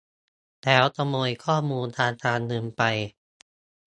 [0.63, 2.83] แล้วขโมยข้อมูลทางการเงินไป